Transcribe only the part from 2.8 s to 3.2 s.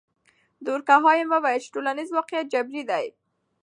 دی.